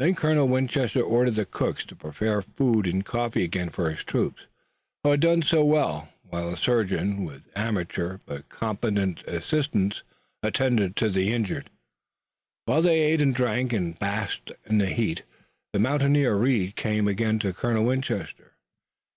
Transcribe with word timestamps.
Then 0.00 0.16
Colonel 0.16 0.48
Winchester 0.48 1.02
ordered 1.04 1.36
the 1.36 1.46
cooks 1.46 1.84
to 1.86 1.94
prepare 1.94 2.42
food 2.42 2.84
and 2.84 3.04
coffee 3.04 3.44
again 3.44 3.68
for 3.68 3.92
his 3.92 4.02
troopers, 4.02 4.48
who 5.04 5.10
had 5.12 5.20
done 5.20 5.42
so 5.42 5.64
well, 5.64 6.08
while 6.28 6.52
a 6.52 6.56
surgeon, 6.56 7.22
with 7.24 7.44
amateur 7.54 8.18
but 8.26 8.48
competent 8.48 9.22
assistants, 9.22 10.02
attended 10.42 10.96
to 10.96 11.08
the 11.10 11.30
hurt. 11.30 11.70
While 12.64 12.82
they 12.82 13.02
ate 13.02 13.20
and 13.20 13.32
drank 13.36 13.72
and 13.72 13.96
basked 13.96 14.50
in 14.66 14.78
the 14.78 14.90
heat, 14.90 15.22
the 15.72 15.78
mountaineer, 15.78 16.34
Reed, 16.34 16.74
came 16.74 17.06
again 17.06 17.38
to 17.38 17.52
Colonel 17.52 17.84
Winchester. 17.84 18.54